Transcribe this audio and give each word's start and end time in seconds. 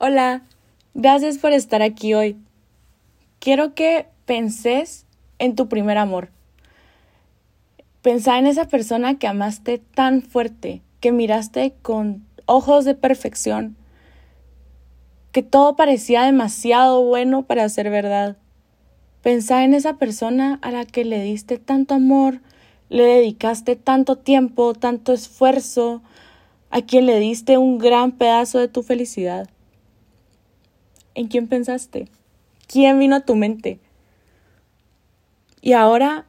Hola, 0.00 0.42
gracias 0.94 1.38
por 1.38 1.52
estar 1.52 1.82
aquí 1.82 2.14
hoy. 2.14 2.36
Quiero 3.40 3.74
que 3.74 4.06
penses 4.26 5.06
en 5.40 5.56
tu 5.56 5.68
primer 5.68 5.98
amor. 5.98 6.28
Pensá 8.00 8.38
en 8.38 8.46
esa 8.46 8.68
persona 8.68 9.18
que 9.18 9.26
amaste 9.26 9.78
tan 9.78 10.22
fuerte, 10.22 10.82
que 11.00 11.10
miraste 11.10 11.74
con 11.82 12.24
ojos 12.46 12.84
de 12.84 12.94
perfección, 12.94 13.76
que 15.32 15.42
todo 15.42 15.74
parecía 15.74 16.22
demasiado 16.22 17.02
bueno 17.02 17.42
para 17.42 17.68
ser 17.68 17.90
verdad. 17.90 18.36
Pensá 19.24 19.64
en 19.64 19.74
esa 19.74 19.94
persona 19.94 20.60
a 20.62 20.70
la 20.70 20.84
que 20.84 21.04
le 21.04 21.20
diste 21.24 21.58
tanto 21.58 21.94
amor, 21.94 22.40
le 22.88 23.02
dedicaste 23.02 23.74
tanto 23.74 24.14
tiempo, 24.14 24.74
tanto 24.74 25.12
esfuerzo, 25.12 26.02
a 26.70 26.82
quien 26.82 27.06
le 27.06 27.18
diste 27.18 27.58
un 27.58 27.78
gran 27.78 28.12
pedazo 28.12 28.60
de 28.60 28.68
tu 28.68 28.84
felicidad. 28.84 29.48
¿En 31.18 31.26
quién 31.26 31.48
pensaste? 31.48 32.06
¿Quién 32.68 33.00
vino 33.00 33.16
a 33.16 33.24
tu 33.24 33.34
mente? 33.34 33.80
Y 35.60 35.72
ahora, 35.72 36.26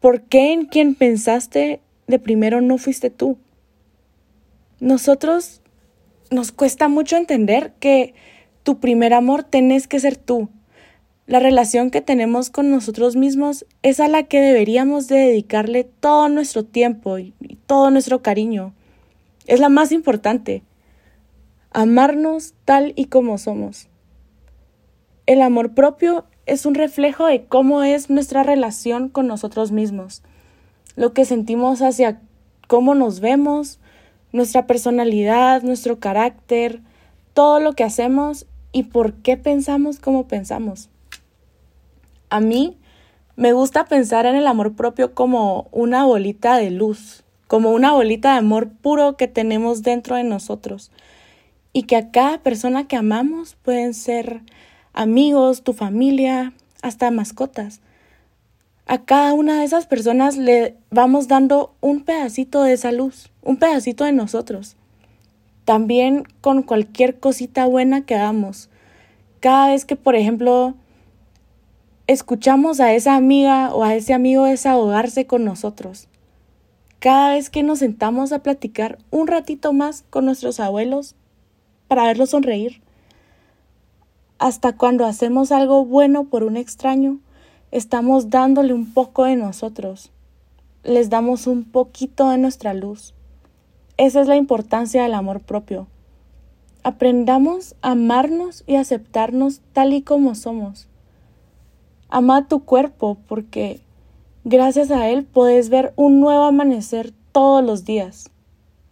¿por 0.00 0.22
qué 0.22 0.54
en 0.54 0.64
quien 0.64 0.94
pensaste 0.94 1.82
de 2.06 2.18
primero 2.18 2.62
no 2.62 2.78
fuiste 2.78 3.10
tú? 3.10 3.36
Nosotros 4.80 5.60
nos 6.30 6.50
cuesta 6.50 6.88
mucho 6.88 7.18
entender 7.18 7.74
que 7.78 8.14
tu 8.62 8.80
primer 8.80 9.12
amor 9.12 9.42
tenés 9.42 9.86
que 9.86 10.00
ser 10.00 10.16
tú. 10.16 10.48
La 11.26 11.40
relación 11.40 11.90
que 11.90 12.00
tenemos 12.00 12.48
con 12.48 12.70
nosotros 12.70 13.16
mismos 13.16 13.66
es 13.82 14.00
a 14.00 14.08
la 14.08 14.22
que 14.22 14.40
deberíamos 14.40 15.08
de 15.08 15.18
dedicarle 15.18 15.84
todo 15.84 16.30
nuestro 16.30 16.64
tiempo 16.64 17.18
y 17.18 17.34
todo 17.66 17.90
nuestro 17.90 18.22
cariño. 18.22 18.72
Es 19.46 19.60
la 19.60 19.68
más 19.68 19.92
importante 19.92 20.62
amarnos 21.74 22.54
tal 22.64 22.92
y 22.96 23.06
como 23.06 23.36
somos. 23.36 23.88
El 25.26 25.42
amor 25.42 25.74
propio 25.74 26.24
es 26.46 26.66
un 26.66 26.74
reflejo 26.74 27.26
de 27.26 27.44
cómo 27.46 27.82
es 27.82 28.08
nuestra 28.08 28.44
relación 28.44 29.08
con 29.08 29.26
nosotros 29.26 29.72
mismos, 29.72 30.22
lo 30.94 31.12
que 31.12 31.24
sentimos 31.24 31.82
hacia 31.82 32.20
cómo 32.68 32.94
nos 32.94 33.18
vemos, 33.18 33.80
nuestra 34.32 34.66
personalidad, 34.66 35.62
nuestro 35.62 35.98
carácter, 35.98 36.80
todo 37.32 37.58
lo 37.58 37.72
que 37.72 37.82
hacemos 37.82 38.46
y 38.70 38.84
por 38.84 39.14
qué 39.14 39.36
pensamos 39.36 39.98
como 39.98 40.28
pensamos. 40.28 40.90
A 42.30 42.40
mí 42.40 42.78
me 43.34 43.52
gusta 43.52 43.86
pensar 43.86 44.26
en 44.26 44.36
el 44.36 44.46
amor 44.46 44.76
propio 44.76 45.12
como 45.12 45.66
una 45.72 46.04
bolita 46.04 46.56
de 46.56 46.70
luz, 46.70 47.24
como 47.48 47.72
una 47.72 47.92
bolita 47.92 48.32
de 48.32 48.38
amor 48.38 48.68
puro 48.68 49.16
que 49.16 49.26
tenemos 49.26 49.82
dentro 49.82 50.14
de 50.14 50.24
nosotros 50.24 50.92
y 51.74 51.82
que 51.82 51.96
a 51.96 52.10
cada 52.10 52.38
persona 52.38 52.86
que 52.86 52.96
amamos 52.96 53.56
pueden 53.56 53.92
ser 53.92 54.40
amigos, 54.94 55.62
tu 55.62 55.74
familia, 55.74 56.54
hasta 56.80 57.10
mascotas. 57.10 57.80
A 58.86 58.98
cada 59.04 59.34
una 59.34 59.58
de 59.58 59.64
esas 59.64 59.86
personas 59.86 60.36
le 60.36 60.76
vamos 60.90 61.26
dando 61.26 61.74
un 61.80 62.04
pedacito 62.04 62.62
de 62.62 62.74
esa 62.74 62.92
luz, 62.92 63.32
un 63.42 63.56
pedacito 63.56 64.04
de 64.04 64.12
nosotros. 64.12 64.76
También 65.64 66.24
con 66.40 66.62
cualquier 66.62 67.18
cosita 67.18 67.66
buena 67.66 68.06
que 68.06 68.14
hagamos. 68.14 68.70
Cada 69.40 69.68
vez 69.68 69.84
que, 69.84 69.96
por 69.96 70.14
ejemplo, 70.14 70.74
escuchamos 72.06 72.78
a 72.78 72.92
esa 72.94 73.16
amiga 73.16 73.74
o 73.74 73.82
a 73.82 73.96
ese 73.96 74.14
amigo 74.14 74.44
desahogarse 74.44 75.26
con 75.26 75.44
nosotros. 75.44 76.06
Cada 77.00 77.30
vez 77.30 77.50
que 77.50 77.64
nos 77.64 77.80
sentamos 77.80 78.30
a 78.30 78.44
platicar 78.44 78.98
un 79.10 79.26
ratito 79.26 79.72
más 79.72 80.04
con 80.10 80.24
nuestros 80.24 80.60
abuelos 80.60 81.16
para 81.88 82.04
verlo 82.04 82.26
sonreír. 82.26 82.82
Hasta 84.38 84.76
cuando 84.76 85.06
hacemos 85.06 85.52
algo 85.52 85.84
bueno 85.84 86.24
por 86.24 86.42
un 86.42 86.56
extraño, 86.56 87.18
estamos 87.70 88.30
dándole 88.30 88.74
un 88.74 88.92
poco 88.92 89.24
de 89.24 89.36
nosotros. 89.36 90.10
Les 90.82 91.08
damos 91.08 91.46
un 91.46 91.64
poquito 91.64 92.28
de 92.28 92.38
nuestra 92.38 92.74
luz. 92.74 93.14
Esa 93.96 94.20
es 94.20 94.26
la 94.26 94.36
importancia 94.36 95.02
del 95.02 95.14
amor 95.14 95.40
propio. 95.40 95.86
Aprendamos 96.82 97.76
a 97.80 97.92
amarnos 97.92 98.64
y 98.66 98.76
aceptarnos 98.76 99.60
tal 99.72 99.94
y 99.94 100.02
como 100.02 100.34
somos. 100.34 100.88
Ama 102.10 102.46
tu 102.48 102.64
cuerpo 102.64 103.16
porque 103.26 103.80
gracias 104.44 104.90
a 104.90 105.08
él 105.08 105.24
puedes 105.24 105.70
ver 105.70 105.94
un 105.96 106.20
nuevo 106.20 106.44
amanecer 106.44 107.14
todos 107.32 107.64
los 107.64 107.84
días. 107.84 108.30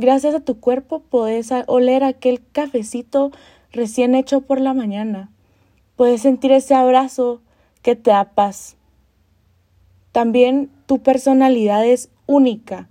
Gracias 0.00 0.32
a 0.32 0.38
tu 0.38 0.60
cuerpo 0.60 1.00
puedes 1.00 1.50
oler 1.66 2.04
aquel 2.04 2.40
cafecito 2.52 3.32
recién 3.72 4.14
hecho 4.14 4.42
por 4.42 4.60
la 4.60 4.72
mañana. 4.72 5.28
Puedes 5.96 6.22
sentir 6.22 6.52
ese 6.52 6.76
abrazo 6.76 7.40
que 7.82 7.96
te 7.96 8.12
da 8.12 8.32
paz. 8.32 8.76
También 10.12 10.70
tu 10.86 11.00
personalidad 11.02 11.84
es 11.84 12.10
única. 12.26 12.88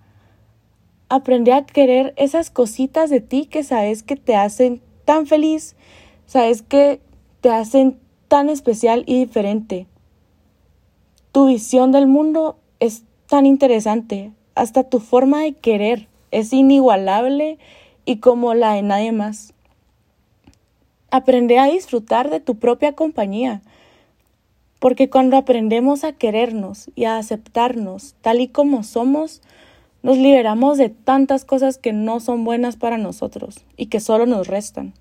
Aprende 1.08 1.54
a 1.54 1.66
querer 1.66 2.14
esas 2.18 2.50
cositas 2.50 3.10
de 3.10 3.22
ti 3.22 3.46
que 3.46 3.64
sabes 3.64 4.04
que 4.04 4.18
te 4.18 4.36
hacen 4.36 4.82
tan 5.06 5.28
feliz, 5.28 5.78
sabes 6.26 6.62
que 6.62 7.00
te 7.40 7.50
hacen 7.50 7.98
tan 8.28 8.50
especial 8.50 9.06
y 9.06 9.18
diferente. 9.18 9.88
Tu 11.32 11.48
visión 11.48 11.94
del 11.94 12.08
mundo 12.08 12.58
es 12.82 13.06
tan 13.28 13.46
interesante, 13.46 14.34
hasta 14.56 14.84
tu 14.84 15.00
forma 15.00 15.44
de 15.44 15.54
querer 15.54 16.10
es 16.32 16.54
inigualable 16.54 17.58
y 18.06 18.18
como 18.18 18.54
la 18.54 18.74
de 18.74 18.82
nadie 18.82 19.12
más. 19.12 19.54
Aprende 21.12 21.60
a 21.60 21.66
disfrutar 21.66 22.30
de 22.30 22.40
tu 22.40 22.58
propia 22.58 22.94
compañía, 22.94 23.62
porque 24.80 25.10
cuando 25.10 25.38
aprendemos 25.38 26.04
a 26.04 26.14
querernos 26.14 26.90
y 26.96 27.06
a 27.06 27.18
aceptarnos 27.18 28.16
tal 28.22 28.42
y 28.42 28.48
como 28.48 28.84
somos, 28.84 29.42
nos 30.04 30.18
liberamos 30.18 30.78
de 30.78 30.90
tantas 30.90 31.44
cosas 31.46 31.78
que 31.78 31.94
no 31.94 32.20
son 32.20 32.44
buenas 32.44 32.76
para 32.76 32.98
nosotros 32.98 33.66
y 33.76 33.88
que 33.88 34.00
solo 34.00 34.26
nos 34.26 34.48
restan. 34.48 34.94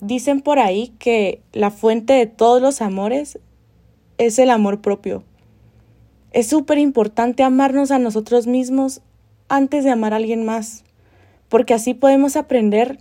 Dicen 0.00 0.40
por 0.40 0.58
ahí 0.58 0.88
que 0.98 1.42
la 1.52 1.70
fuente 1.70 2.14
de 2.14 2.26
todos 2.26 2.60
los 2.60 2.82
amores 2.82 3.38
es 4.18 4.38
el 4.38 4.50
amor 4.50 4.80
propio. 4.80 5.22
Es 6.32 6.48
súper 6.48 6.78
importante 6.78 7.42
amarnos 7.42 7.90
a 7.90 7.98
nosotros 7.98 8.46
mismos 8.46 9.02
antes 9.52 9.84
de 9.84 9.90
amar 9.90 10.14
a 10.14 10.16
alguien 10.16 10.46
más, 10.46 10.82
porque 11.50 11.74
así 11.74 11.92
podemos 11.92 12.36
aprender 12.36 12.98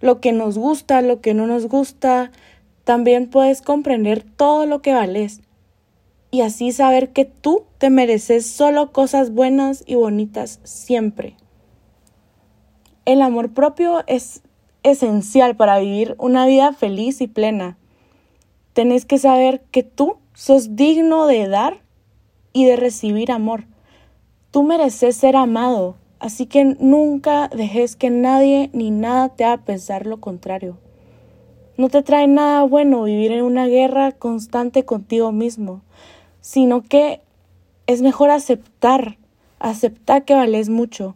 lo 0.00 0.18
que 0.18 0.32
nos 0.32 0.56
gusta, 0.56 1.02
lo 1.02 1.20
que 1.20 1.34
no 1.34 1.46
nos 1.46 1.66
gusta, 1.66 2.30
también 2.84 3.28
puedes 3.28 3.60
comprender 3.60 4.22
todo 4.22 4.64
lo 4.64 4.80
que 4.80 4.94
vales 4.94 5.42
y 6.30 6.40
así 6.40 6.72
saber 6.72 7.10
que 7.10 7.26
tú 7.26 7.64
te 7.76 7.90
mereces 7.90 8.46
solo 8.46 8.92
cosas 8.92 9.34
buenas 9.34 9.84
y 9.86 9.96
bonitas 9.96 10.60
siempre. 10.64 11.36
El 13.04 13.20
amor 13.20 13.52
propio 13.52 14.02
es 14.06 14.40
esencial 14.82 15.54
para 15.54 15.80
vivir 15.80 16.14
una 16.16 16.46
vida 16.46 16.72
feliz 16.72 17.20
y 17.20 17.26
plena. 17.26 17.76
Tenés 18.72 19.04
que 19.04 19.18
saber 19.18 19.60
que 19.70 19.82
tú 19.82 20.16
sos 20.32 20.76
digno 20.76 21.26
de 21.26 21.46
dar 21.46 21.82
y 22.54 22.64
de 22.64 22.76
recibir 22.76 23.30
amor. 23.32 23.66
Tú 24.50 24.64
mereces 24.64 25.14
ser 25.16 25.36
amado, 25.36 25.94
así 26.18 26.46
que 26.46 26.64
nunca 26.64 27.46
dejes 27.48 27.94
que 27.94 28.10
nadie 28.10 28.68
ni 28.72 28.90
nada 28.90 29.28
te 29.28 29.44
haga 29.44 29.62
pensar 29.62 30.06
lo 30.06 30.18
contrario. 30.20 30.76
No 31.76 31.88
te 31.88 32.02
trae 32.02 32.26
nada 32.26 32.64
bueno 32.64 33.04
vivir 33.04 33.30
en 33.30 33.44
una 33.44 33.68
guerra 33.68 34.10
constante 34.10 34.84
contigo 34.84 35.30
mismo, 35.30 35.82
sino 36.40 36.82
que 36.82 37.20
es 37.86 38.02
mejor 38.02 38.30
aceptar, 38.30 39.18
aceptar 39.60 40.24
que 40.24 40.34
vales 40.34 40.68
mucho. 40.68 41.14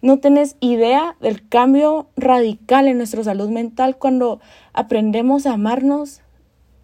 No 0.00 0.18
tenés 0.18 0.56
idea 0.60 1.16
del 1.20 1.46
cambio 1.46 2.06
radical 2.16 2.88
en 2.88 2.96
nuestra 2.96 3.22
salud 3.22 3.50
mental 3.50 3.98
cuando 3.98 4.40
aprendemos 4.72 5.44
a 5.44 5.52
amarnos, 5.52 6.22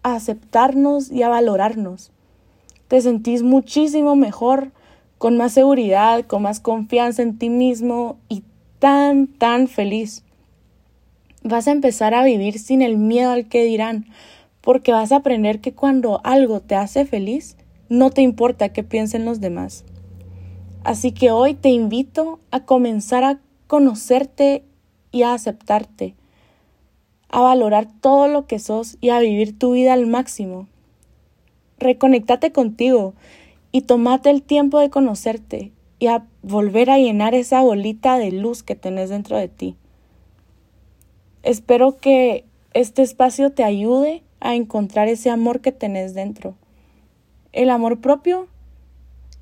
a 0.03 0.13
aceptarnos 0.13 1.11
y 1.11 1.23
a 1.23 1.29
valorarnos. 1.29 2.11
Te 2.87 3.01
sentís 3.01 3.41
muchísimo 3.41 4.15
mejor, 4.15 4.71
con 5.17 5.37
más 5.37 5.53
seguridad, 5.53 6.25
con 6.25 6.43
más 6.43 6.59
confianza 6.59 7.21
en 7.21 7.37
ti 7.37 7.49
mismo 7.49 8.17
y 8.29 8.43
tan, 8.79 9.27
tan 9.27 9.67
feliz. 9.67 10.23
Vas 11.43 11.67
a 11.67 11.71
empezar 11.71 12.13
a 12.13 12.23
vivir 12.23 12.59
sin 12.59 12.81
el 12.81 12.97
miedo 12.97 13.31
al 13.31 13.47
que 13.47 13.63
dirán, 13.63 14.05
porque 14.61 14.91
vas 14.91 15.11
a 15.11 15.17
aprender 15.17 15.59
que 15.59 15.73
cuando 15.73 16.21
algo 16.23 16.59
te 16.59 16.75
hace 16.75 17.05
feliz, 17.05 17.55
no 17.89 18.09
te 18.11 18.21
importa 18.21 18.69
qué 18.69 18.83
piensen 18.83 19.25
los 19.25 19.39
demás. 19.39 19.85
Así 20.83 21.11
que 21.11 21.31
hoy 21.31 21.53
te 21.53 21.69
invito 21.69 22.39
a 22.51 22.61
comenzar 22.61 23.23
a 23.23 23.39
conocerte 23.67 24.63
y 25.11 25.23
a 25.23 25.33
aceptarte, 25.33 26.15
a 27.29 27.41
valorar 27.41 27.87
todo 28.01 28.27
lo 28.27 28.45
que 28.45 28.59
sos 28.59 28.97
y 29.01 29.09
a 29.09 29.19
vivir 29.19 29.57
tu 29.57 29.73
vida 29.73 29.93
al 29.93 30.05
máximo. 30.05 30.67
Reconectate 31.79 32.51
contigo 32.51 33.13
y 33.77 33.81
tomate 33.81 34.31
el 34.31 34.41
tiempo 34.41 34.79
de 34.79 34.89
conocerte 34.89 35.71
y 35.99 36.07
a 36.07 36.25
volver 36.41 36.89
a 36.89 36.97
llenar 36.97 37.35
esa 37.35 37.61
bolita 37.61 38.17
de 38.17 38.31
luz 38.31 38.63
que 38.63 38.73
tenés 38.73 39.11
dentro 39.11 39.37
de 39.37 39.49
ti. 39.49 39.75
Espero 41.43 41.97
que 41.97 42.43
este 42.73 43.03
espacio 43.03 43.51
te 43.51 43.63
ayude 43.63 44.23
a 44.39 44.55
encontrar 44.55 45.09
ese 45.09 45.29
amor 45.29 45.61
que 45.61 45.71
tenés 45.71 46.15
dentro. 46.15 46.55
El 47.53 47.69
amor 47.69 48.01
propio 48.01 48.47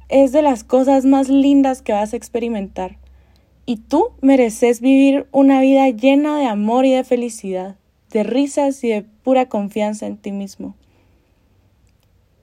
es 0.09 0.33
de 0.33 0.41
las 0.41 0.65
cosas 0.65 1.05
más 1.05 1.29
lindas 1.29 1.81
que 1.81 1.93
vas 1.93 2.11
a 2.11 2.17
experimentar. 2.17 2.97
Y 3.65 3.77
tú 3.77 4.09
mereces 4.19 4.81
vivir 4.81 5.27
una 5.31 5.61
vida 5.61 5.87
llena 5.91 6.37
de 6.39 6.45
amor 6.45 6.85
y 6.85 6.91
de 6.91 7.05
felicidad, 7.05 7.77
de 8.11 8.23
risas 8.23 8.83
y 8.83 8.89
de 8.89 9.03
pura 9.03 9.47
confianza 9.47 10.07
en 10.07 10.17
ti 10.17 10.33
mismo. 10.33 10.75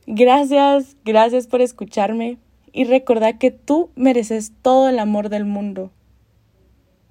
Gracias, 0.07 0.97
gracias 1.05 1.47
por 1.47 1.61
escucharme 1.61 2.39
y 2.73 2.85
recordar 2.85 3.39
que 3.39 3.53
tú 3.53 3.91
mereces 3.95 4.53
todo 4.61 4.89
el 4.89 4.99
amor 4.99 5.29
del 5.29 5.45
mundo. 5.45 5.93